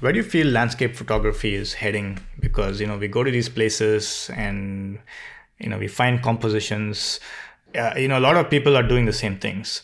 [0.00, 2.18] where do you feel landscape photography is heading?
[2.40, 4.98] Because you know we go to these places and
[5.58, 7.20] you know we find compositions.
[7.74, 9.82] Uh, you know a lot of people are doing the same things,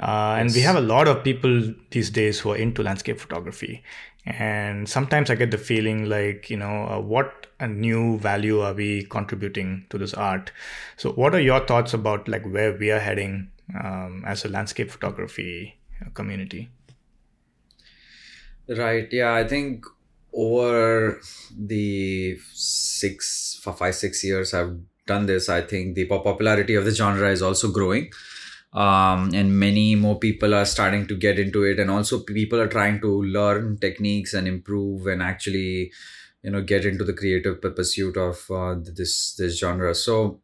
[0.00, 3.82] uh, and we have a lot of people these days who are into landscape photography.
[4.26, 8.72] And sometimes I get the feeling like you know uh, what a new value are
[8.72, 10.50] we contributing to this art?
[10.96, 13.50] So what are your thoughts about like where we are heading
[13.82, 15.78] um, as a landscape photography
[16.14, 16.70] community?
[18.68, 19.08] Right.
[19.10, 19.86] Yeah, I think
[20.34, 21.20] over
[21.56, 27.30] the six, five, six years I've done this, I think the popularity of the genre
[27.30, 28.10] is also growing.
[28.74, 32.68] Um, and many more people are starting to get into it, and also people are
[32.68, 35.90] trying to learn techniques and improve and actually,
[36.42, 39.94] you know, get into the creative pursuit of uh, this this genre.
[39.94, 40.40] So,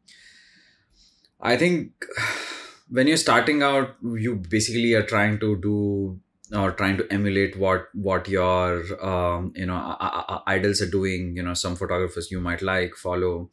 [1.41, 1.93] I think
[2.89, 6.21] when you're starting out, you basically are trying to do
[6.53, 9.97] or trying to emulate what what your um, you know
[10.47, 13.51] idols are doing you know some photographers you might like follow.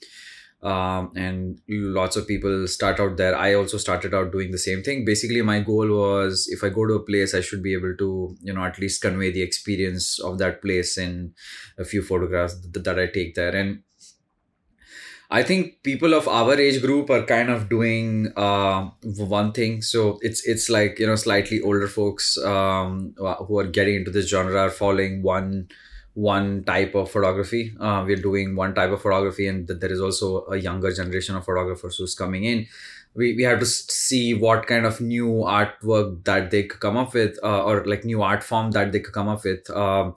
[0.64, 3.36] Um, and lots of people start out there.
[3.36, 5.06] I also started out doing the same thing.
[5.06, 8.38] Basically my goal was if i go to a place i should be able to
[8.42, 11.33] you know at least convey the experience of that place in
[11.80, 13.55] a few photographs that, that i take there.
[13.55, 13.81] And
[15.34, 19.82] I think people of our age group are kind of doing uh, one thing.
[19.82, 24.30] So it's it's like you know slightly older folks um, who are getting into this
[24.30, 25.70] genre are following one
[26.16, 27.73] one type of photography.
[27.80, 31.45] Uh, we're doing one type of photography, and there is also a younger generation of
[31.45, 32.68] photographers who's coming in.
[33.14, 37.14] We, we have to see what kind of new artwork that they could come up
[37.14, 39.70] with, uh, or like new art form that they could come up with.
[39.70, 40.16] Um,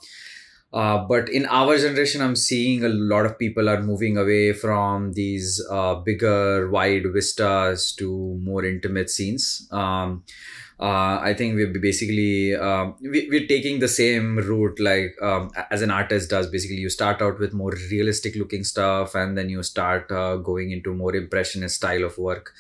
[0.74, 5.12] uh, but in our generation, I'm seeing a lot of people are moving away from
[5.12, 9.68] these uh, bigger, wide vistas to more intimate scenes.
[9.70, 10.24] Um,
[10.80, 15.82] uh, I think we're basically um, we, are taking the same route like um, as
[15.82, 16.48] an artist does.
[16.48, 20.72] Basically, you start out with more realistic looking stuff, and then you start uh, going
[20.72, 22.52] into more impressionist style of work,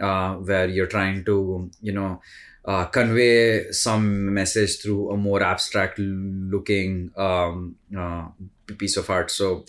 [0.00, 2.22] uh, where you're trying to you know
[2.68, 8.28] uh, convey some message through a more abstract looking um, uh,
[8.78, 9.30] piece of art.
[9.30, 9.64] So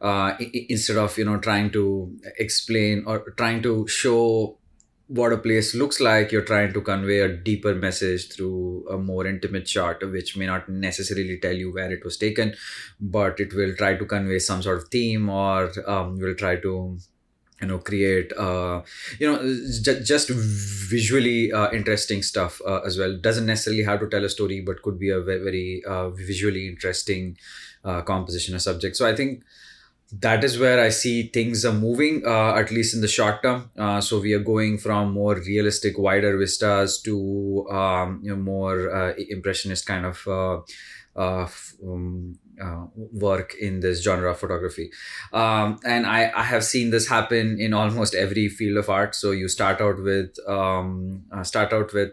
[0.00, 1.84] uh, I- instead of you know trying to
[2.38, 4.58] explain or trying to show
[5.06, 9.26] what a place looks like you're trying to convey a deeper message through a more
[9.26, 12.54] intimate shot which may not necessarily tell you where it was taken
[13.00, 16.96] but it will try to convey some sort of theme or um, will try to
[17.64, 18.82] you know create uh,
[19.18, 19.38] you know
[19.82, 23.16] j- just visually uh, interesting stuff uh, as well.
[23.16, 26.68] Doesn't necessarily have to tell a story but could be a very, very uh, visually
[26.68, 27.36] interesting
[27.84, 28.96] uh, composition or subject.
[28.96, 29.42] So i think
[30.24, 33.70] that is where i see things are moving uh, at least in the short term.
[34.00, 39.86] So we are going from more realistic wider vistas to um, you know more impressionist
[39.86, 40.28] kind of
[41.16, 41.46] uh,
[41.82, 44.90] um, uh, work in this genre of photography.
[45.32, 49.14] Um, and I, I have seen this happen in almost every field of art.
[49.14, 52.12] So you start out with um, uh, start out with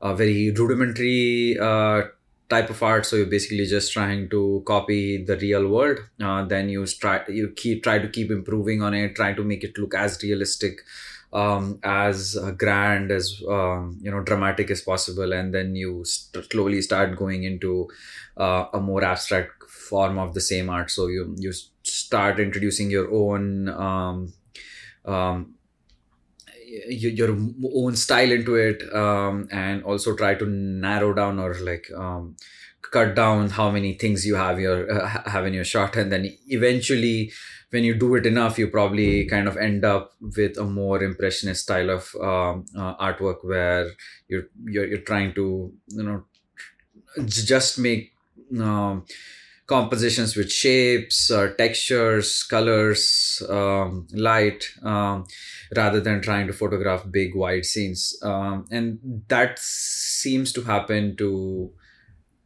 [0.00, 2.02] a very rudimentary uh,
[2.48, 3.06] type of art.
[3.06, 5.98] So you're basically just trying to copy the real world.
[6.22, 9.64] Uh, then you try you keep try to keep improving on it, try to make
[9.64, 10.80] it look as realistic.
[11.32, 16.50] Um, as uh, grand as um, you know dramatic as possible and then you st-
[16.50, 17.88] slowly start going into
[18.36, 19.55] uh, a more abstract
[19.86, 20.90] form of the same art.
[20.90, 21.52] So you you
[21.82, 24.32] start introducing your own um,
[25.04, 25.54] um,
[26.88, 27.36] your
[27.74, 32.36] own style into it um, and also try to narrow down or like um,
[32.82, 35.96] cut down how many things you have your uh, have in your shot.
[35.96, 37.32] And then eventually
[37.70, 41.62] when you do it enough you probably kind of end up with a more impressionist
[41.64, 43.90] style of um, uh, artwork where
[44.28, 46.24] you're, you're you're trying to you know
[47.24, 48.12] just make
[48.60, 49.04] um,
[49.66, 55.26] compositions with shapes or textures, colors, um, light, um,
[55.74, 58.16] rather than trying to photograph big wide scenes.
[58.22, 61.72] Um, and that seems to happen to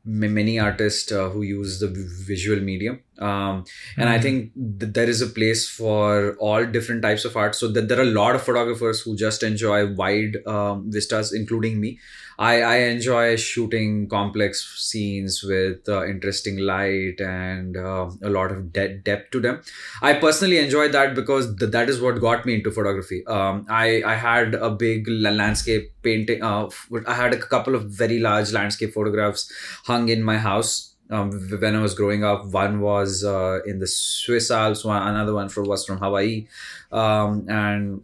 [0.04, 1.88] many artists uh, who use the
[2.26, 3.64] visual medium um,
[3.98, 4.08] and mm-hmm.
[4.08, 4.50] i think
[4.80, 8.02] th- there is a place for all different types of art so that there are
[8.02, 11.98] a lot of photographers who just enjoy wide um, vistas including me
[12.40, 18.72] I, I enjoy shooting complex scenes with uh, interesting light and uh, a lot of
[18.72, 19.60] de- depth to them.
[20.00, 23.26] I personally enjoy that because th- that is what got me into photography.
[23.26, 26.70] Um, I, I had a big landscape painting, uh,
[27.06, 29.52] I had a couple of very large landscape photographs
[29.84, 30.94] hung in my house.
[31.10, 35.34] Um, when I was growing up, one was uh, in the Swiss Alps, one another
[35.34, 36.46] one was from Hawaii,
[36.92, 38.02] um, and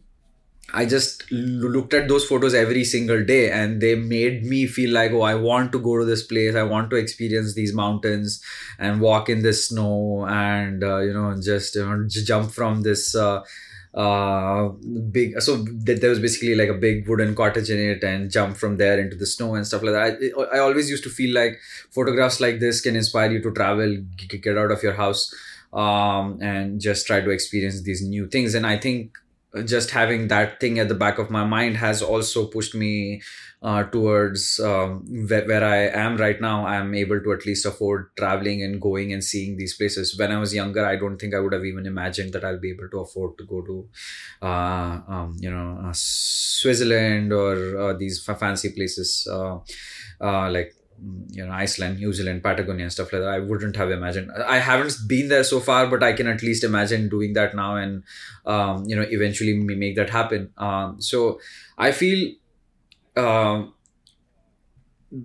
[0.75, 5.13] I just looked at those photos every single day and they made me feel like,
[5.13, 6.57] oh, I want to go to this place.
[6.57, 8.43] I want to experience these mountains
[8.79, 13.15] and walk in the snow and, uh, you know, just you know, jump from this.
[13.15, 13.43] Uh,
[13.95, 14.69] uh
[15.11, 18.55] big so th- there was basically like a big wooden cottage in it and jump
[18.55, 20.19] from there into the snow and stuff like that
[20.53, 21.59] I, I always used to feel like
[21.93, 23.97] photographs like this can inspire you to travel
[24.29, 25.35] get out of your house
[25.73, 29.17] um and just try to experience these new things and i think
[29.65, 33.23] just having that thing at the back of my mind has also pushed me
[33.63, 36.67] uh, towards um, where, where, I am right now.
[36.67, 40.17] I'm able to at least afford traveling and going and seeing these places.
[40.19, 42.71] When I was younger, I don't think I would have even imagined that I'll be
[42.71, 43.89] able to afford to go to,
[44.43, 49.59] uh, um, you know, uh, Switzerland or uh, these fancy places uh,
[50.21, 50.75] uh, like
[51.31, 53.29] you know Iceland, New Zealand, Patagonia, and stuff like that.
[53.29, 54.31] I wouldn't have imagined.
[54.47, 57.77] I haven't been there so far, but I can at least imagine doing that now,
[57.77, 58.03] and
[58.45, 60.51] um, you know, eventually make that happen.
[60.57, 61.41] Um, so
[61.79, 62.33] I feel.
[63.17, 63.73] Um,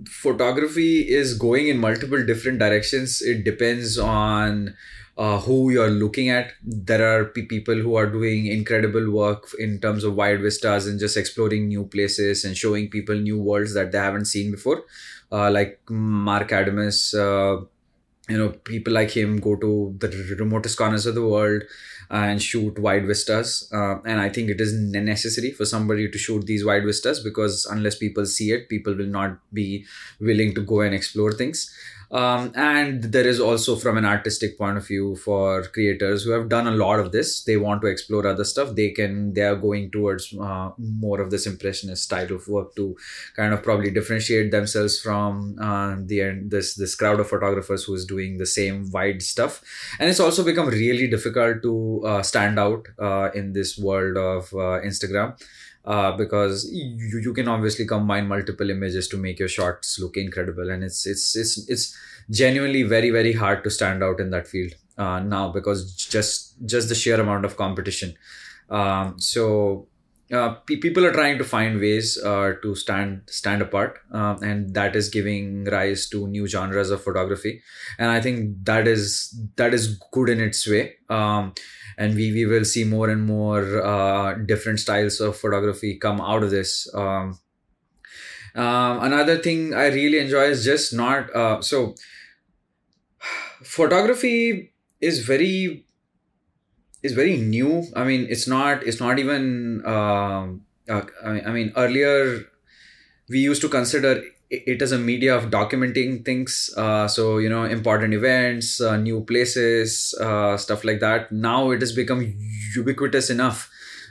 [0.07, 4.73] photography is going in multiple different directions it depends on
[5.17, 9.79] uh, who you're looking at there are p- people who are doing incredible work in
[9.79, 13.91] terms of wide vistas and just exploring new places and showing people new worlds that
[13.91, 14.83] they haven't seen before
[15.31, 17.65] like Mark Adamus, uh,
[18.29, 21.63] you know, people like him go to the remotest corners of the world
[22.09, 23.69] and shoot wide vistas.
[23.73, 27.65] Uh, and I think it is necessary for somebody to shoot these wide vistas because
[27.65, 29.85] unless people see it, people will not be
[30.19, 31.73] willing to go and explore things.
[32.11, 36.49] Um, and there is also from an artistic point of view for creators who have
[36.49, 38.75] done a lot of this they want to explore other stuff.
[38.75, 42.97] They can they are going towards uh, more of this impressionist style of work to
[43.35, 48.05] kind of probably differentiate themselves from uh, the this this crowd of photographers who is
[48.05, 49.61] doing the same wide stuff.
[49.99, 54.53] And it's also become really difficult to uh, stand out uh, in this world of
[54.53, 55.37] uh, instagram
[55.85, 60.69] uh, because you, you can obviously combine multiple images to make your shots look incredible
[60.69, 61.97] and it's it's it's it's
[62.29, 66.89] genuinely very very hard to stand out in that field uh, now because just just
[66.89, 68.13] the sheer amount of competition
[68.69, 69.87] um, so
[70.31, 74.95] uh, people are trying to find ways uh, to stand stand apart, uh, and that
[74.95, 77.61] is giving rise to new genres of photography.
[77.99, 80.93] And I think that is that is good in its way.
[81.09, 81.53] Um,
[81.97, 86.43] and we, we will see more and more uh, different styles of photography come out
[86.43, 86.89] of this.
[86.93, 87.39] Um,
[88.55, 91.95] um, another thing I really enjoy is just not uh, so.
[93.63, 95.85] Photography is very
[97.03, 97.83] is very new.
[97.95, 99.85] I mean, it's not it's not even.
[99.85, 102.43] Um, uh, I mean, earlier
[103.29, 107.63] we used to consider it as a media of documenting things uh, so you know
[107.63, 111.31] important events uh, new places uh, stuff like that.
[111.31, 112.21] Now it has become
[112.75, 113.69] ubiquitous enough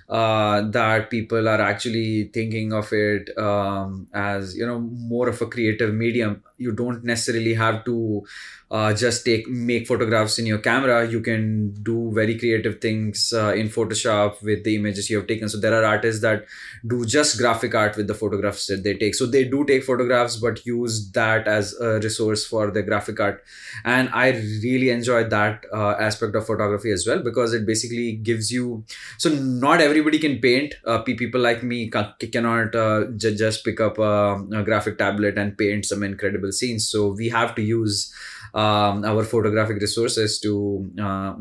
[0.08, 5.46] uh, that people are actually thinking of it um, as you know more of a
[5.46, 6.42] creative medium.
[6.58, 8.24] You don't necessarily have to
[8.70, 11.06] uh, just take make photographs in your camera.
[11.08, 15.48] You can do very creative things uh, in photoshop with the images you have taken.
[15.48, 16.46] So there are artists that
[16.86, 19.16] do just graphic art with the photographs that they take.
[19.16, 23.42] So they do take photographs but use that as a resource for the graphic art.
[23.84, 24.30] And i
[24.62, 28.84] really enjoy that uh, aspect of photography as well because it basically gives you
[29.18, 30.74] so not everybody can paint.
[30.86, 35.86] Uh, people like me cannot uh, just pick up a, a graphic tablet and paint
[35.86, 36.86] some incredible scenes.
[36.86, 38.14] So we have to use
[38.60, 41.34] um, our photographic resources to uh,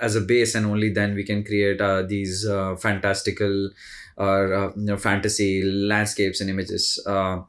[0.00, 3.70] as a base and only then we can create uh, these uh, fantastical
[4.16, 6.84] or uh, you know, fantasy landscapes and images.
[7.06, 7.40] Uh,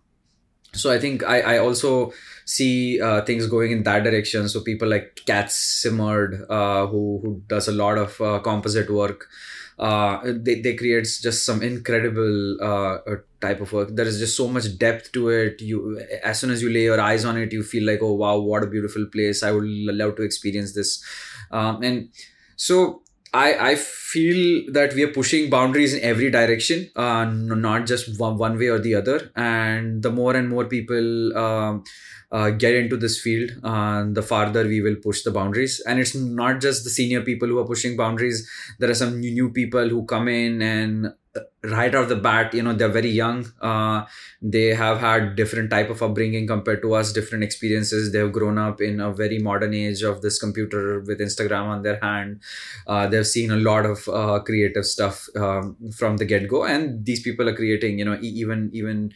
[0.75, 2.12] so i think i, I also
[2.46, 4.50] see uh, things going in that direction.
[4.50, 9.27] So people like kat simard who, who does a lot of composite work
[9.80, 12.98] uh, they, they create just some incredible uh,
[13.42, 13.89] type of work.
[13.96, 15.62] There is just so much depth to it.
[15.62, 18.39] You as soon as you lay your eyes on it you feel like oh wow
[18.39, 19.44] what a beautiful place.
[19.44, 21.03] I would love to experience this.
[21.51, 22.10] Um, and
[22.56, 23.01] so
[23.34, 28.38] I, I feel that we are pushing boundaries in every direction, uh, not just one,
[28.38, 29.32] one way or the other.
[29.36, 31.84] And the more and more people um,
[32.34, 35.82] uh, get into this field, uh, the farther we will push the boundaries.
[35.88, 38.50] And it's not just the senior people who are pushing boundaries.
[38.80, 41.13] There are some new people who come in and
[41.63, 44.06] right out the bat you know they're very young uh,
[44.42, 48.58] they have had different type of upbringing compared to us different experiences they have grown
[48.58, 52.40] up in a very modern age of this computer with instagram on their hand
[52.86, 57.22] uh, they've seen a lot of uh, creative stuff um, from the get-go and these
[57.22, 59.12] people are creating you know even even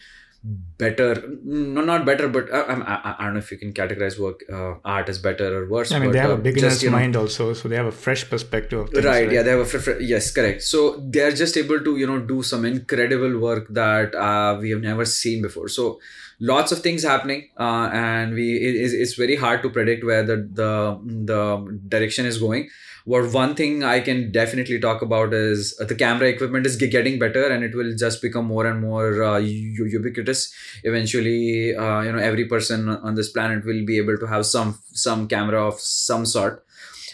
[0.78, 4.18] better no not better but uh, I, I, I don't know if you can categorize
[4.20, 6.74] work uh, art as better or worse I mean, but, they have uh, a beginner's
[6.74, 9.04] just, you know, mind also, so they have a fresh perspective of things.
[9.04, 10.62] right, yeah they have a yes correct.
[10.62, 14.82] So they're just able to you know do some incredible work that uh, we have
[14.82, 15.68] never seen before.
[15.68, 16.00] So
[16.40, 20.24] lots of things happening uh, and we it, it's, it's very hard to predict where
[20.24, 22.70] the the the direction is going
[23.12, 27.18] what one thing i can definitely talk about is uh, the camera equipment is getting
[27.18, 30.54] better and it will just become more and more uh, ubiquitous.
[30.84, 34.80] Eventually uh, you know every person on this planet will be able to have some
[34.92, 36.66] some camera of some sort.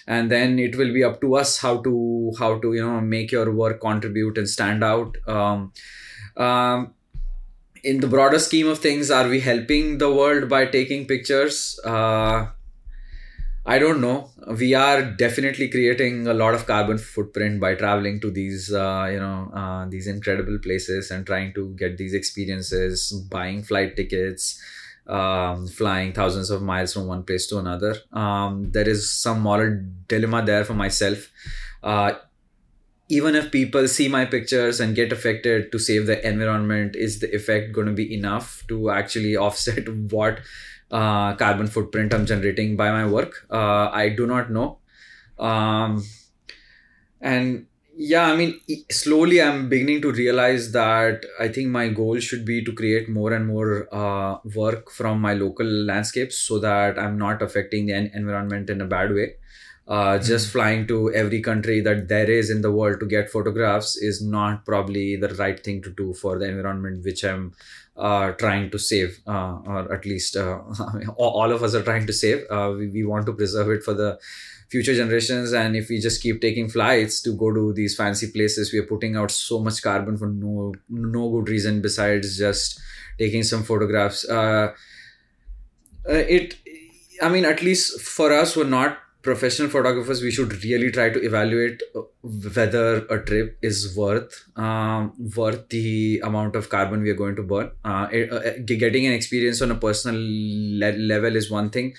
[0.05, 3.31] And then it will be up to us how to how to you know make
[3.31, 5.15] your work contribute and stand out.
[5.27, 5.71] Um,
[6.35, 6.93] um,
[7.83, 11.79] in the broader scheme of things are we helping the world by taking pictures?
[11.85, 12.47] Uh,
[13.65, 14.29] i don't know.
[14.60, 19.20] We are definitely creating a lot of carbon footprint by traveling to these uh, you
[19.20, 24.60] know uh, these incredible places and trying to get these experiences buying flight tickets
[25.08, 27.96] um, flying thousands of miles from one place to another.
[28.12, 31.29] Um, there is some moral dilemma there for myself.
[31.82, 32.13] Uh,
[33.10, 37.34] even if people see my pictures and get affected to save the environment is the
[37.36, 40.39] effect going to be enough to actually offset what
[41.00, 43.45] uh, carbon footprint i'm generating by my work.
[43.51, 44.77] Uh, i do not know.
[45.39, 46.03] Um,
[47.21, 48.59] and yeah i mean
[48.91, 53.33] slowly i'm beginning to realize that i think my goal should be to create more
[53.33, 58.12] and more uh, work from my local landscapes so that i'm not affecting the en-
[58.13, 59.33] environment in a bad way.
[59.85, 63.97] Uh, just flying to every country that there is in the world to get photographs
[63.97, 67.51] is not probably the right thing to do for the environment which i'm
[67.95, 70.59] uh, trying to save uh, or at least uh,
[71.17, 72.43] all of us are trying to save.
[72.50, 74.19] Uh, we, we want to preserve it for the
[74.69, 75.53] future generations.
[75.53, 78.88] And if we just keep taking flights to go to these fancy places we are
[78.88, 82.79] putting out so much carbon for no no good reason besides just
[83.19, 84.27] taking some photographs.
[84.27, 84.73] Uh,
[86.09, 86.55] uh, it
[87.21, 91.20] i mean at least for us we're not professional photographers we should really try to
[91.24, 92.01] evaluate uh,
[92.56, 97.44] whether a trip is worth um, worth the amount of carbon we are going to
[97.44, 97.72] burn.
[97.86, 101.94] Uh, it- uh, uh, getting an experience on a personal le- level is one thing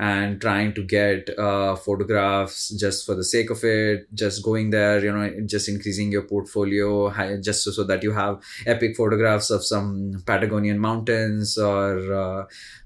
[0.00, 5.02] and trying to get uh, photographs just for the sake of it just going there
[5.04, 9.64] you know just increasing your portfolio just so, so that you have epic photographs of
[9.64, 12.44] some patagonian mountains or uh,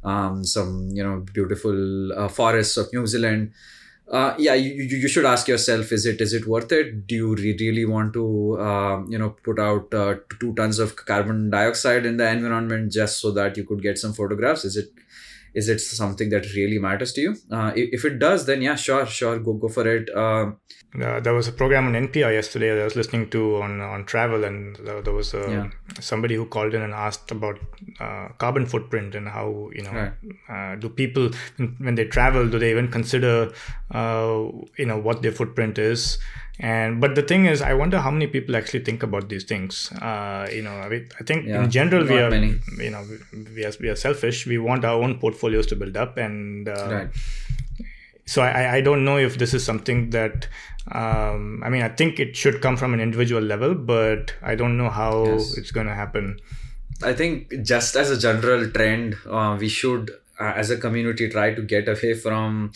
[0.08, 3.52] um, some you know beautiful uh, forests of new zealand
[4.12, 7.06] uh, yeah you, you should ask yourself is it is it worth it?
[7.06, 10.96] Do you re- really want to uh, you know put out uh, two tons of
[10.96, 14.64] carbon dioxide in the environment just so that you could get some photographs?
[14.64, 14.88] Is it
[15.54, 17.36] is it something that really matters to you?
[17.50, 20.14] Uh, if, if it does then yeah sure sure go go for it.
[20.14, 20.58] Um,
[21.00, 24.04] Uh, there was a program on NPR yesterday that I was listening to on on
[24.04, 25.70] travel, and there, there was a, Yeah.
[26.00, 27.58] somebody who called in and asked about
[27.98, 30.12] uh, carbon footprint and how you know Right.
[30.50, 31.30] uh, do people
[31.78, 33.52] when they travel do they even consider
[33.90, 34.36] uh,
[34.76, 36.18] you know what their footprint is
[36.58, 39.90] and but the thing is i wonder how many people actually think about these things
[40.02, 42.50] uh, you know i, mean, I think Yeah, in general we are many.
[42.78, 45.96] you know we, we are we are selfish we want our own portfolios to build
[45.96, 47.10] up and uh, right
[48.24, 50.46] so I, I don't know if this is something that
[50.90, 54.76] um, I mean I think it should come from an individual level, but I don't
[54.76, 55.56] know how Yes.
[55.56, 56.38] it's going to happen.
[57.02, 60.10] I think just as a general trend, uh, we should,
[60.40, 62.72] uh, as a community, try to get away from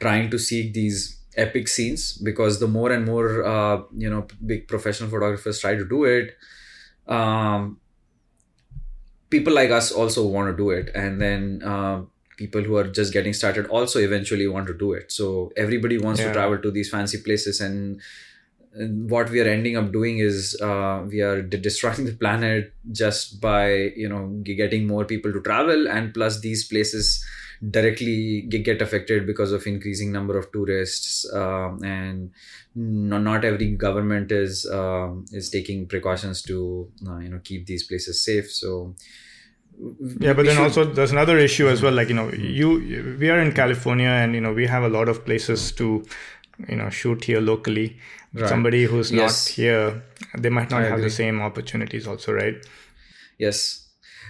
[0.00, 4.68] trying to seek these epic scenes because the more and more, uh, you know, big
[4.68, 6.36] professional photographers try to do it,
[7.08, 7.78] um,
[9.30, 11.62] people like us also want to do it, and then.
[12.36, 16.20] People who are just getting started also eventually want to do it so everybody wants
[16.20, 16.28] Yeah.
[16.28, 18.00] to travel to these fancy places and
[18.76, 23.40] what we are ending up doing is uh, we are de- destroying the planet just
[23.40, 27.24] by you know getting more people to travel and plus these places
[27.70, 32.30] directly get affected because of increasing number of tourists um, and
[32.74, 37.84] no, not every government is um, is taking precautions to uh, you know keep these
[37.84, 38.94] places safe so
[40.20, 41.92] Yeah, but then should- also there's another issue as well.
[41.92, 45.08] Like you know, you we are in California, and you know we have a lot
[45.08, 46.04] of places to
[46.68, 47.96] you know shoot here locally.
[48.32, 48.48] Right.
[48.48, 49.48] Somebody who's Yes.
[49.48, 50.02] not here,
[50.38, 52.06] they might not I have the same opportunities.
[52.06, 52.56] Also, right?
[53.38, 53.80] yes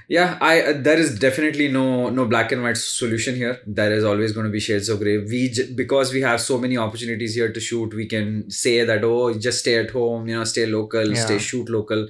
[0.08, 4.04] yeah i uh, there is definitely no no black and white solution here there is
[4.04, 7.34] always going to be shades of gray we j- because we have so many opportunities
[7.34, 10.66] here to shoot we can say that oh just stay at home you know stay
[10.66, 11.24] local Yeah.
[11.26, 12.06] stay shoot local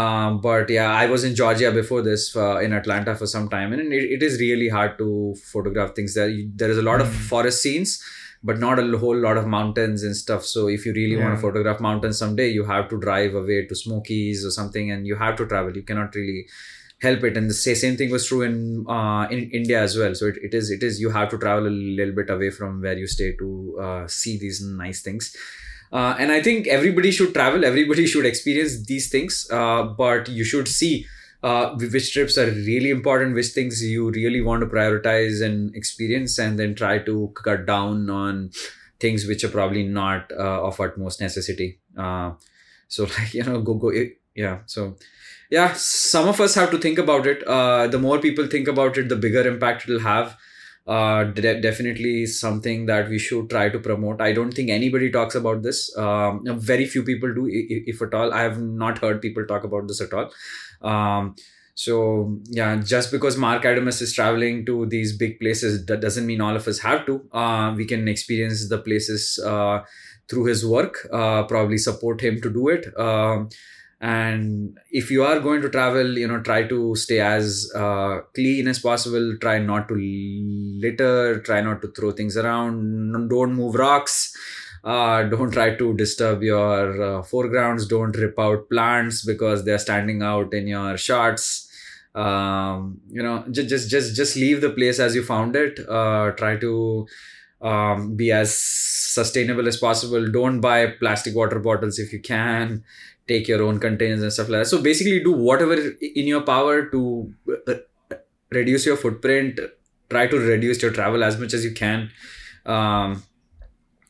[0.00, 3.72] um, but yeah i was in georgia before this uh, in atlanta for some time
[3.72, 6.14] and it, it is really hard to photograph things.
[6.14, 8.02] There You- there is a lot of forest scenes
[8.48, 10.44] but not a whole lot of mountains and stuff.
[10.44, 13.74] So if you really want to photograph mountains someday, you have to drive away to
[13.74, 15.74] Smokies or something, and you have to travel.
[15.74, 16.44] You cannot really
[17.00, 17.38] help it.
[17.38, 20.14] And the same thing was true in uh, in india as well.
[20.14, 22.82] So it, it is it is you have to travel a little bit away from
[22.82, 25.34] where you stay to uh, see these nice things
[25.94, 29.48] uh, and i think everybody should travel everybody should experience these things.
[29.50, 31.06] Uh, but you should see
[31.42, 36.38] uh, which trips are really important which things you really want to prioritize and experience
[36.38, 38.50] and then try to cut down on
[38.98, 41.78] things which are probably not uh, of utmost necessity.
[41.96, 43.92] So like you know go go
[44.34, 44.96] yeah so
[45.50, 47.46] yeah some of us have to think about it.
[47.46, 50.36] Uh, the more people think about it the bigger impact it'll have
[50.86, 54.20] uh, de- definitely something that we should try to promote.
[54.20, 55.96] I don't think anybody talks about this.
[55.96, 58.32] Um, very few people do if, if, at all.
[58.32, 60.30] I have not heard people talk about this at all.
[60.82, 61.34] Um,
[61.76, 66.40] so yeah just because Mark adamus is traveling to these big places that doesn't mean
[66.40, 67.28] all of us have to.
[67.32, 69.80] Uh, we can experience the places uh,
[70.28, 72.86] through his work uh, probably support him to do it.
[72.98, 73.48] Um,
[74.04, 78.68] and if you are going to travel you know try to stay as uh, clean
[78.68, 79.36] as possible.
[79.40, 81.40] Try not to litter.
[81.40, 83.30] Try not to throw things around.
[83.30, 84.36] Don't move rocks.
[84.84, 87.86] Uh, don't try to disturb your uh, foregrounds.
[87.86, 91.70] Don't rip out plants because they're standing out in your shots.
[92.14, 95.80] Um, you know just just just just leave the place as you found it.
[95.88, 97.06] Uh, try to
[97.62, 100.30] um, be as sustainable as possible.
[100.30, 102.84] Don't buy plastic water bottles if you can
[103.26, 104.66] take your own containers and stuff like that.
[104.66, 107.32] So basically do whatever in your power to
[107.68, 107.74] uh,
[108.50, 109.60] reduce your footprint.
[110.10, 112.10] Try to reduce your travel as much as you can.
[112.66, 113.22] Um,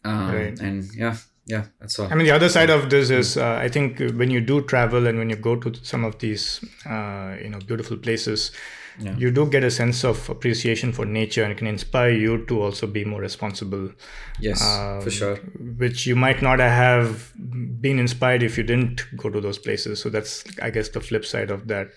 [0.05, 0.59] um, right.
[0.61, 1.17] and yeah
[1.47, 2.11] yeah that's all.
[2.11, 5.07] I mean the other side of this is uh, i think when you do travel
[5.07, 8.53] and when you go to some of these uh, you know beautiful places
[9.01, 9.17] yeah.
[9.17, 12.63] you do get a sense of appreciation for nature and it can inspire you to
[12.63, 13.91] also be more responsible
[14.41, 15.37] yes um, for sure
[15.79, 17.33] which you might not have
[17.81, 21.25] been inspired if you didn't go to those places so that's i guess the flip
[21.25, 21.89] side of that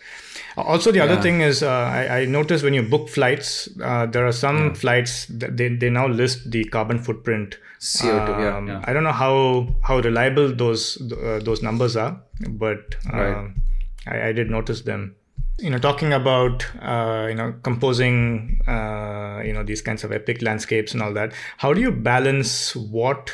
[0.56, 1.04] also the yeah.
[1.04, 4.58] other thing is uh, I, I, noticed when you book flights uh, there are some
[4.58, 4.74] yeah.
[4.74, 9.12] flights that they, they now list the carbon footprint CO2, um, yeah, I don't know
[9.12, 13.36] how how reliable those uh, those numbers are, but right.
[13.36, 13.62] Um,
[14.08, 15.16] I, I did notice them
[15.60, 20.42] you know talking about uh, you know composing uh, you know these kinds of epic
[20.42, 23.32] landscapes and all that how do you balance what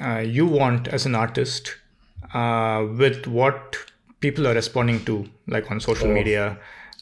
[0.00, 1.76] uh, you want as an artist
[2.34, 3.76] uh, with what
[4.20, 6.14] people are responding to like on social oh.
[6.14, 6.58] media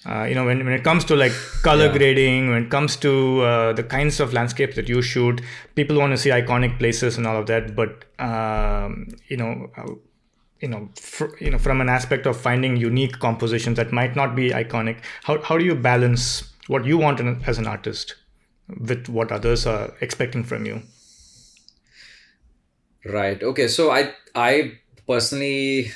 [0.08, 1.98] uh, you know when, when it comes to like color yeah.
[1.98, 5.40] grading when it comes to uh, the kinds of landscapes that you shoot
[5.74, 9.68] people want to see iconic places and all of that but um, you know
[10.60, 14.34] you know, fr- you know, from an aspect of finding unique compositions that might not
[14.34, 18.14] be iconic, how how do you balance what you want in, as an artist
[18.68, 20.82] with what others are expecting from you?
[23.04, 23.42] Right.
[23.42, 23.68] Okay.
[23.68, 25.92] So I I personally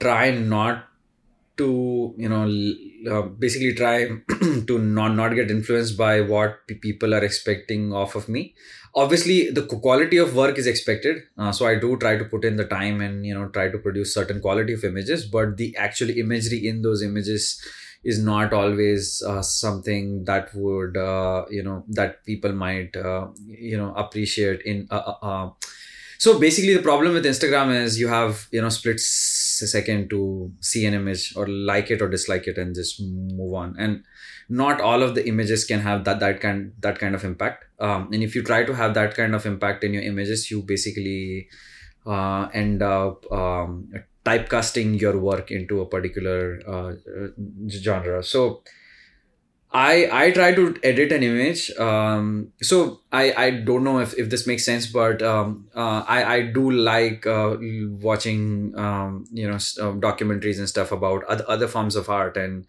[0.00, 0.84] try not
[1.58, 2.44] to you know
[3.12, 4.06] uh, basically try
[4.66, 8.54] to not not get influenced by what people are expecting off of me
[8.94, 11.22] obviously the quality of work is expected.
[11.36, 13.78] Uh, so i do try to put in the time and you know try to
[13.78, 17.60] produce certain quality of images but the actual imagery in those images
[18.04, 23.76] is not always uh, something that would uh, you know that people might uh, you
[23.76, 25.50] know appreciate in uh, uh,
[26.18, 29.00] so basically the problem with instagram is you have you know split
[29.66, 33.74] second to see an image or like it or dislike it and just move on.
[33.78, 34.04] And
[34.48, 37.64] not all of the images can have that that kind that kind of impact.
[37.78, 40.62] Um, and if you try to have that kind of impact in your images you
[40.62, 41.48] basically
[42.06, 43.92] uh, end up um,
[44.24, 46.92] typecasting your work into a particular uh,
[47.68, 48.22] genre.
[48.22, 48.62] So
[49.70, 51.70] I I try to edit an image.
[51.78, 56.24] Um, so I I don't know if, if this makes sense, but um, uh, I
[56.36, 57.56] I do like uh,
[58.00, 62.66] watching um, you know um, documentaries and stuff about other other forms of art and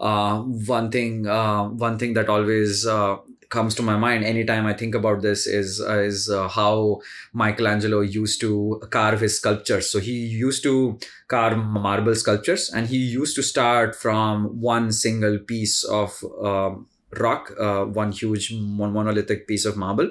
[0.00, 4.74] uh, one thing uh, one thing that always uh, comes to my mind anytime I
[4.74, 7.00] think about this is uh, is uh, how
[7.32, 9.90] Michelangelo used to carve his sculptures.
[9.90, 15.38] So he used to carve marble sculptures, and he used to start from one single
[15.38, 20.10] piece of um, rock, uh, one huge monolithic piece of marble,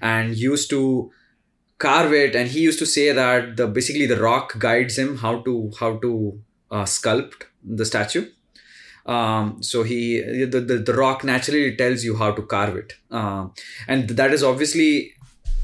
[0.00, 1.10] and used to
[1.78, 2.36] carve it.
[2.36, 5.96] And he used to say that the basically the rock guides him how to how
[5.98, 8.26] to sculpt the statue
[9.06, 12.94] um, so he the, the, the rock naturally tells you how to carve it.
[13.10, 13.48] Uh,
[13.88, 15.12] and that is obviously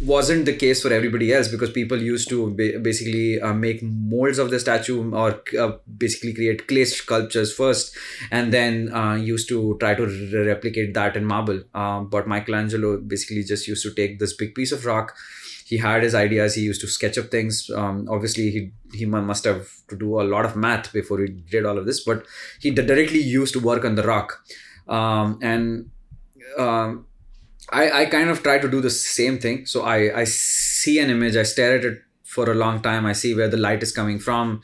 [0.00, 4.38] wasn't the case for everybody else because people used to ba- basically uh, make molds
[4.38, 7.96] of the statue or uh, basically create clay sculptures first
[8.30, 11.62] and then uh, used to try to re- replicate that in marble.
[11.74, 15.14] Um, but michelangelo basically just used to take this big piece of rock
[15.72, 18.60] he had his ideas he used to sketch up things um, obviously he
[18.98, 22.00] he must have to do a lot of math before he did all of this
[22.10, 22.26] but
[22.64, 24.28] he directly used to work on the rock
[24.98, 25.90] um, and
[26.58, 27.06] um,
[27.70, 29.66] I, I kind of try to do the same thing.
[29.66, 33.06] So I, I see an image, I stare at it for a long time.
[33.06, 34.60] I see where the light is coming from,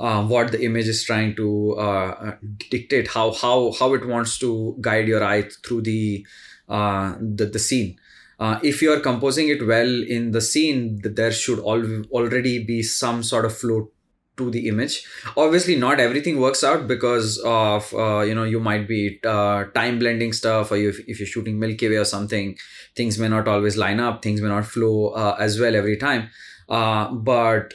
[0.00, 2.34] uh, what the image is trying to uh,
[2.70, 6.26] dictate, how how how it wants to guide your eye through the
[6.68, 7.98] uh, the, the scene.
[8.38, 12.82] Uh, if you are composing it well in the scene, there should al- already be
[12.82, 13.90] some sort of flow
[14.38, 15.04] to the image.
[15.36, 19.98] Obviously not everything works out because of uh, you know you might be uh, time
[19.98, 22.56] blending stuff or if, if you're shooting milky way or something
[22.94, 26.30] things may not always line up things may not flow uh, as well every time.
[26.68, 27.74] Uh, but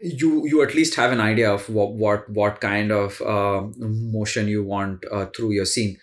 [0.00, 4.48] you you at least have an idea of what what what kind of uh, motion
[4.48, 5.96] you want uh, through your scene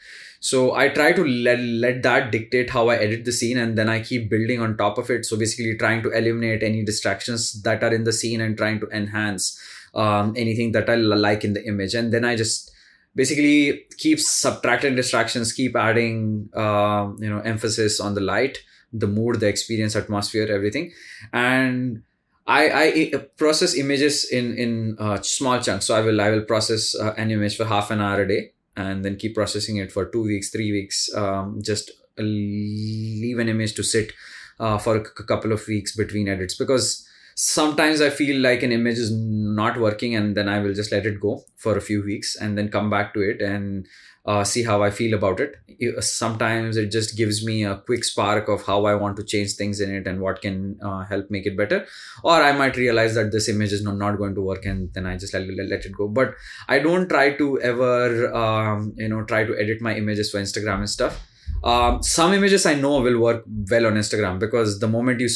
[0.50, 3.90] so i try to let, let that dictate how i edit the scene and then
[3.90, 5.26] i keep building on top of it.
[5.26, 8.88] So basically trying to eliminate any distractions that are in the scene and trying to
[8.88, 9.60] enhance
[9.94, 12.72] um, anything that I like in the image, and then I just
[13.16, 18.58] basically keep subtracting distractions, keep adding uh, you know emphasis on the light,
[18.92, 20.92] the mood, the experience, atmosphere, everything,
[21.32, 22.02] and
[22.48, 25.86] I, I process images in in uh, small chunks.
[25.86, 28.53] So I will I will process uh, an image for half an hour a day,
[28.76, 31.14] and then keep processing it for two weeks, three weeks.
[31.16, 34.14] Um, just leave an image to sit
[34.60, 38.98] uh, for a couple of weeks between edits because sometimes i feel like an image
[38.98, 42.36] is not working and then i will just let it go for a few weeks
[42.36, 43.88] and then come back to it and
[44.26, 45.58] uh, see how i feel about it.
[46.02, 49.82] Sometimes it just gives me a quick spark of how i want to change things
[49.82, 51.86] in it and what can uh, help make it better.
[52.24, 55.06] Or i might realize that this image is not, not going to work and then
[55.06, 56.08] i just let, let it go.
[56.08, 56.36] But
[56.70, 60.80] i don't try to ever um, you know try to edit my images for instagram
[60.80, 61.22] and stuff
[61.64, 65.30] um, some images I know will work well on Instagram because the moment you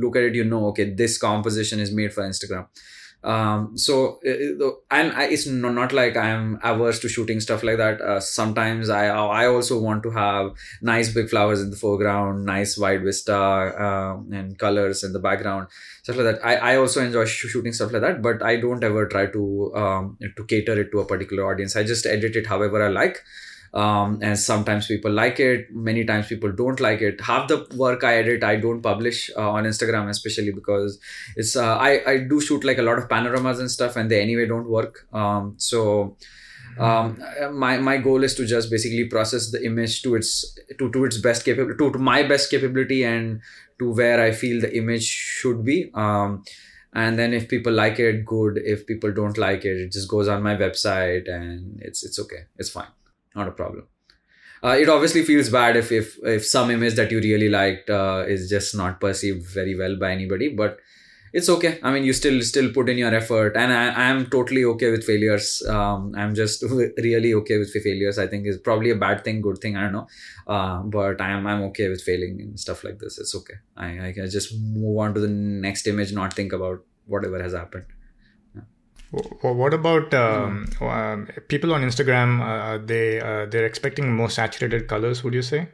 [0.00, 2.66] look at it, you know, okay, this composition is made for Instagram.
[3.24, 4.18] Um, so
[4.90, 8.00] and it's not like I'm averse to shooting stuff like that.
[8.00, 10.50] Uh, sometimes I I also want to have
[10.82, 15.68] nice big flowers in the foreground, nice wide vista um, and colors in the background,
[16.02, 16.44] stuff like that.
[16.44, 20.18] I, I also enjoy shooting stuff like that, but I don't ever try to um,
[20.36, 21.76] to cater it to a particular audience.
[21.76, 23.22] I just edit it however I like
[23.74, 27.20] um, and sometimes people like it many times people don't like it.
[27.20, 30.98] Half the work i edit i don't publish uh, on instagram especially because
[31.36, 34.20] it's uh, I, I do shoot like a lot of panoramas and stuff and they
[34.20, 35.06] anyway don't work.
[35.12, 36.16] Um, so
[36.78, 41.04] um, my my goal is to just basically process the image to its to, to
[41.04, 43.40] its best capability to, to my best capability and
[43.78, 45.90] to where i feel the image should be.
[45.94, 46.44] Um,
[46.94, 48.58] and then if people like it good.
[48.58, 52.44] If people don't like it it just goes on my website and it's it's okay.
[52.58, 52.88] It's fine
[53.34, 53.86] not a problem.
[54.64, 58.24] Uh, it obviously feels bad if if if some image that you really liked uh,
[58.26, 60.78] is just not perceived very well by anybody, but
[61.32, 61.78] it's okay.
[61.82, 65.04] I mean, you still still put in your effort, and I am totally okay with
[65.04, 65.62] failures.
[65.66, 68.18] Um, I'm just really okay with failures.
[68.18, 69.76] I think is probably a bad thing, good thing.
[69.76, 70.06] I don't know,
[70.46, 73.18] uh, but I am I'm okay with failing and stuff like this.
[73.18, 73.54] It's okay.
[73.76, 77.54] I I can just move on to the next image, not think about whatever has
[77.54, 77.86] happened.
[79.12, 80.66] What about um,
[81.48, 82.40] people on Instagram?
[82.40, 85.22] Uh, they uh, they're expecting more saturated colors.
[85.22, 85.68] Would you say?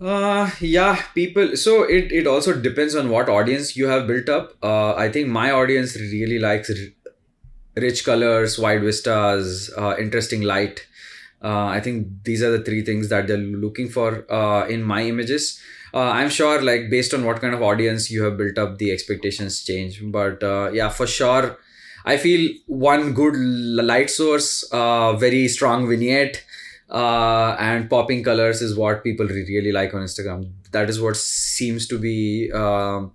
[0.00, 1.56] Uh, yeah, people.
[1.56, 4.54] So it it also depends on what audience you have built up.
[4.62, 7.12] Uh, I think my audience really likes r-
[7.76, 10.86] rich colors, wide vistas, uh, interesting light.
[11.42, 15.02] Uh, I think these are the three things that they're looking for uh, in my
[15.02, 15.60] images
[15.94, 18.90] uh, i'm sure like based on what kind of audience you have built up the
[18.92, 20.00] expectations change.
[20.02, 21.58] But uh, yeah for sure
[22.04, 26.42] i feel one good light source uh, very strong vignette
[26.90, 30.50] uh, and popping colors is what people really like on instagram.
[30.72, 33.12] That is what seems to be um,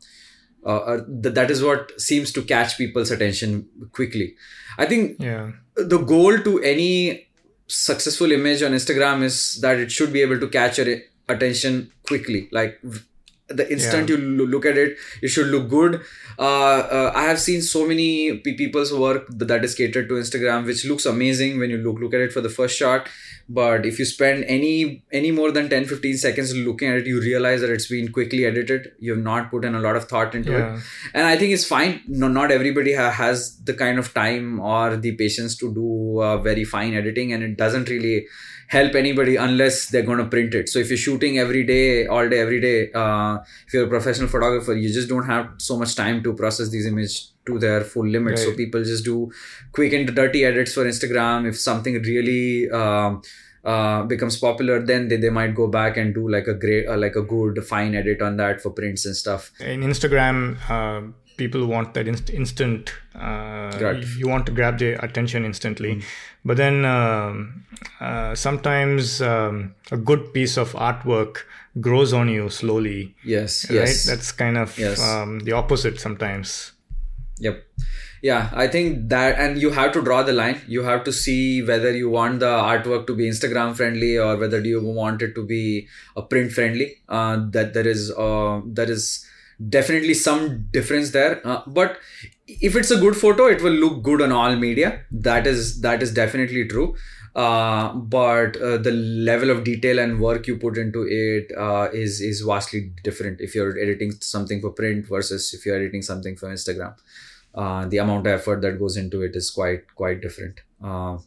[0.66, 4.36] uh, uh, that is what seems to catch people's attention quickly.
[4.78, 5.52] I think yeah.
[5.76, 7.28] the goal to any
[7.68, 12.50] successful image on instagram is that it should be able to catch your attention quickly.
[12.52, 12.80] Like
[13.48, 14.16] the instant yeah.
[14.16, 16.02] you look at it it should look good.
[16.38, 20.84] Uh, uh, i have seen so many people's work that is catered to instagram which
[20.84, 23.08] looks amazing when you look look at it for the first shot.
[23.48, 27.22] But if you spend any any more than 10 15 seconds looking at it you
[27.22, 28.94] realize that it's been quickly edited.
[29.00, 30.76] You have not put in a lot of thought into yeah.
[30.76, 30.84] it
[31.14, 32.02] and i think it's fine.
[32.08, 36.38] No, not everybody ha- has the kind of time or the patience to do uh,
[36.38, 38.26] very fine editing and it doesn't really
[38.67, 40.69] help anybody unless they're going to print it.
[40.69, 44.28] So if you're shooting every day all day every day uh, if you're a professional
[44.28, 48.08] photographer you just don't have so much time to process these images to their full
[48.08, 48.39] limit.
[48.39, 49.32] So people just do
[49.71, 51.47] quick and dirty edits for instagram.
[51.47, 53.21] If something really um,
[53.63, 56.97] uh, becomes popular then they, they might go back and do like a great uh,
[56.97, 59.51] like a good fine edit on that for prints and stuff.
[59.60, 62.93] In Instagram, uh, people want that inst- instant.
[63.13, 63.93] Uh.
[64.17, 66.04] You want to grab their attention instantly, Mm.
[66.45, 67.65] but then um,
[68.00, 71.43] uh, sometimes um, a good piece of artwork
[71.82, 73.15] grows on you slowly.
[73.24, 73.76] yes Right?
[73.80, 75.02] yes That's kind of Yes.
[75.02, 76.71] um, the opposite sometimes.
[77.39, 77.63] Yep.
[78.21, 80.62] Yeah, I think that, and you have to draw the line.
[80.67, 84.62] You have to see whether you want the artwork to be Instagram friendly or whether
[84.62, 86.88] do you want it to be a print friendly.
[87.08, 89.26] Uh, that there is, uh, there is
[89.70, 91.46] definitely some difference there.
[91.46, 91.98] Uh, but
[92.48, 95.02] if it's a good photo, it will look good on all media.
[95.12, 96.96] That is that is definitely true.
[97.36, 102.22] Uh, but uh, the level of detail and work you put into it uh, is
[102.22, 106.50] is vastly different if you're editing something for print versus if you're editing something for
[106.50, 106.96] Instagram.
[107.54, 110.62] Uh, the amount of effort that goes into it is quite quite different.
[110.82, 111.18] Uh,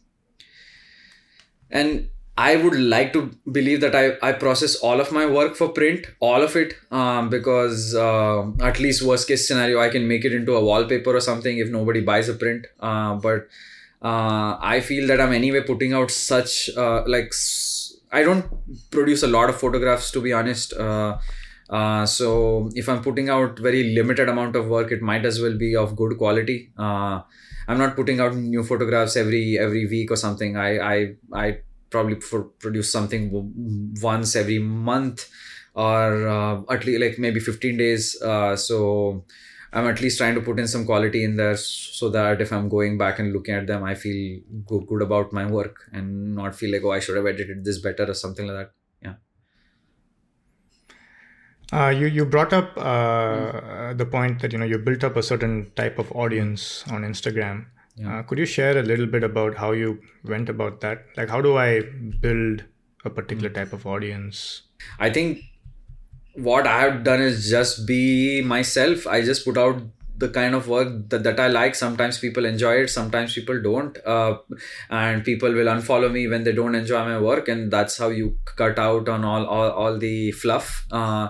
[1.69, 2.09] and
[2.41, 6.05] I would like to believe that I, I process all of my work for print,
[6.21, 10.33] all of it, um, because uh, at least worst case scenario, I can make it
[10.33, 12.65] into a wallpaper or something if nobody buys a print.
[12.79, 13.49] Uh, but
[14.01, 17.33] uh, I feel that I'm anyway putting out such uh, like
[18.13, 18.45] I don't
[18.89, 20.71] produce a lot of photographs to be honest.
[20.71, 21.17] Uh,
[21.69, 25.57] uh, so if I'm putting out very limited amount of work, it might as well
[25.57, 26.71] be of good quality.
[26.77, 30.55] I'm not putting out new photographs every every week or something.
[30.57, 31.57] I I I
[31.89, 35.29] probably for, produce something once every month
[35.73, 38.21] or uh, at least like maybe 15 days.
[38.21, 39.23] Uh, so
[39.71, 42.69] I'm at least trying to put in some quality in there so that if I'm
[42.69, 46.55] going back and looking at them, I feel good, good about my work and not
[46.55, 48.71] feel like, oh, I should have edited this better or something like that.
[51.71, 51.79] Yeah.
[51.79, 55.21] Uh, you you brought up uh, the point that you know you built up a
[55.21, 57.67] certain type of audience on Instagram.
[57.99, 58.19] Yeah.
[58.19, 61.05] Uh, could you share a little bit about how you went about that?
[61.17, 61.81] Like, how do I
[62.21, 62.63] build
[63.03, 64.61] a particular type of audience?
[64.99, 65.41] I think
[66.33, 69.05] what I have done is just be myself.
[69.05, 69.81] I just put out
[70.15, 71.75] the kind of work that, that I like.
[71.75, 73.97] Sometimes people enjoy it, sometimes people don't.
[74.05, 74.37] Uh,
[74.89, 77.49] and people will unfollow me when they don't enjoy my work.
[77.49, 80.85] And that's how you cut out on all, all, all the fluff.
[80.89, 81.29] Uh,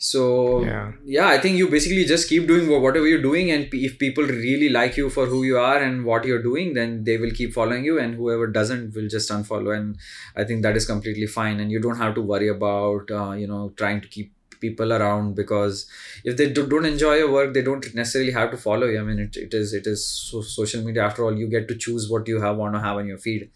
[0.00, 0.92] so Yeah.
[1.04, 4.68] yeah i think you basically just keep doing whatever you're doing and if people really
[4.68, 7.84] like you for who you are and what you're doing then they will keep following
[7.84, 9.76] you and whoever doesn't will just unfollow.
[9.76, 9.96] And
[10.36, 11.58] i think that is completely fine.
[11.58, 15.34] And you don't have to worry about uh, you know trying to keep people around
[15.34, 15.86] because
[16.24, 19.00] if they do, don't enjoy your work they don't necessarily have to follow you.
[19.00, 21.04] I mean it, it is it is so, social media.
[21.06, 23.50] After all you get to choose what you have want to have on your feed.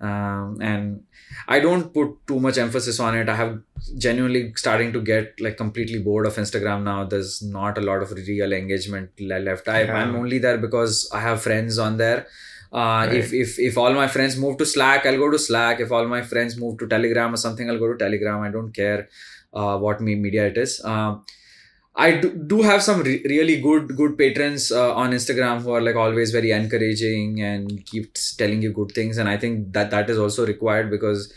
[0.00, 1.02] Um, and
[1.48, 3.28] I don't put too much emphasis on it.
[3.28, 3.60] I have
[3.98, 7.04] genuinely starting to get like completely bored of Instagram now.
[7.04, 9.68] There's not a lot of real engagement left.
[9.68, 9.96] I, Yeah.
[9.96, 12.26] I'm only there because I have friends on there.
[12.72, 13.14] Uh, Right.
[13.14, 15.80] If if if all my friends move to Slack, I'll go to Slack.
[15.80, 18.42] If all my friends move to Telegram or something, I'll go to Telegram.
[18.42, 19.08] I don't care
[19.52, 20.80] uh, what me media it is.
[20.84, 21.24] Um,
[22.00, 25.82] I do, do have some re- really good good patrons uh, on Instagram who are
[25.82, 29.18] like always very encouraging and keep telling you good things.
[29.18, 31.32] And I think that that is also required because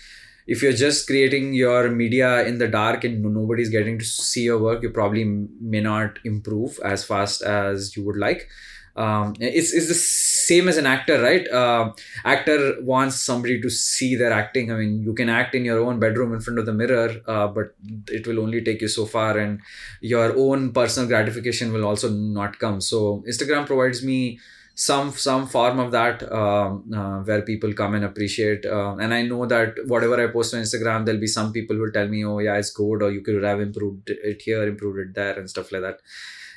[0.48, 4.60] if you're just creating your media in the dark and nobody's getting to see your
[4.60, 8.50] work you probably may not improve as fast as you would like
[8.96, 11.48] um, it's, it's the same as an actor right?
[11.50, 14.72] Uh, actor wants somebody to see their acting.
[14.72, 17.48] I mean you can act in your own bedroom in front of the mirror uh,
[17.48, 17.76] but
[18.08, 19.62] it will only take you so far and
[20.02, 22.82] your own personal gratification will also not come.
[22.82, 24.40] So instagram provides me
[24.76, 29.22] some some form of that um, uh, where people come and appreciate uh, and i
[29.22, 32.26] know that whatever i post on instagram there'll be some people who will tell me
[32.26, 35.50] oh yeah it's good or you could have improved it here improved it there and
[35.50, 36.00] stuff like that.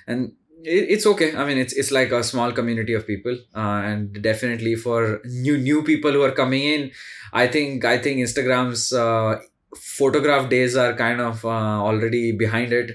[0.06, 0.32] And
[0.64, 1.34] it's okay.
[1.36, 5.58] I mean it's it's like a small community of people uh, and definitely for new
[5.58, 6.90] new people who are coming in
[7.32, 9.38] i think i think instagram's uh,
[9.76, 11.48] photograph days are kind of uh,
[11.88, 12.90] already behind it.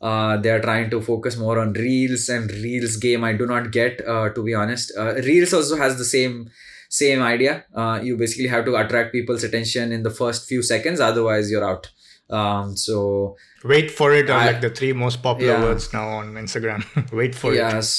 [0.00, 3.70] Uh, they are trying to focus more on reels and reels game i do not
[3.70, 4.92] get uh, to be honest.
[4.98, 6.50] Uh, reels also has the same
[6.88, 7.64] same idea.
[8.02, 11.90] You basically have to attract people's attention in the first few seconds otherwise you're out
[12.40, 13.36] um, so
[13.72, 15.62] Wait for it are I- like the three most popular Yeah.
[15.66, 16.80] words now on Instagram.
[17.20, 17.56] Wait for it.
[17.58, 17.90] yes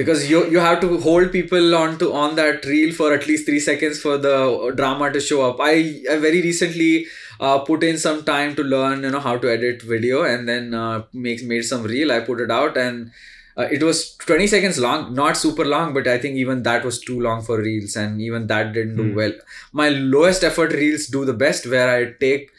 [0.00, 3.46] because you you have to hold people on to on that reel for at least
[3.46, 4.36] three seconds for the
[4.80, 5.72] drama to show up i,
[6.12, 7.06] I very recently
[7.40, 10.74] uh, put in some time to learn you know how to edit video and then
[10.74, 13.10] uh, make made some reel i put it out and
[13.56, 17.00] uh, it was 20 seconds long not super long but i think even that was
[17.00, 19.16] too long for reels and even that didn't do Hmm.
[19.22, 19.32] well
[19.72, 22.50] my lowest effort reels do the best where i take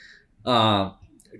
[0.45, 0.91] uh,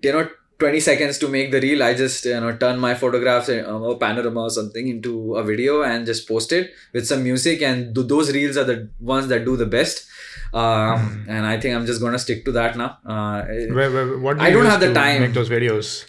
[0.02, 3.50] you know 20 seconds to make the reel i just you know turn my photographs
[3.50, 7.62] uh, or panorama or something into a video and just post it with some music.
[7.64, 10.08] And th- those reels are the ones that do the best.
[10.54, 12.98] Um, and i think i'm just gonna stick to that now.
[13.06, 13.44] Uh,
[13.78, 15.22] Where, where, what do I don't have the to time.
[15.22, 16.06] make those videos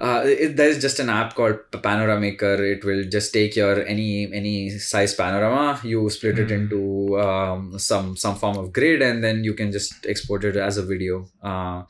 [0.00, 3.84] uh, it, there's just an app called P- panorama maker it will just take your
[3.84, 6.58] any any size panorama you split it Hmm.
[6.60, 10.78] into um, some some form of grid and then you can just export it as
[10.78, 11.82] a video uh,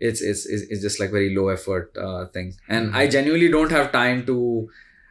[0.00, 2.96] it's, it's it's it's just like very low effort uh, thing and Hmm.
[2.96, 4.36] i genuinely don't have time to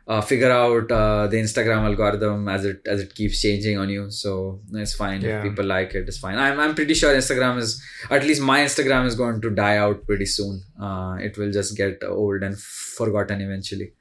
[0.07, 4.09] uh, figure out uh, the instagram algorithm as it as it keeps changing on you.
[4.09, 5.21] So it's fine.
[5.21, 5.37] Yeah.
[5.37, 6.37] if people like it it's fine.
[6.37, 10.05] I'm, I'm pretty sure instagram is at least my instagram is going to die out
[10.05, 10.63] pretty soon.
[10.81, 13.91] Uh, it will just get old and forgotten eventually